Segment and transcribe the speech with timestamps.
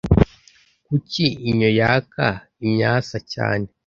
[0.85, 2.27] Kuki inyo yaka
[2.65, 3.67] imyasa cyane?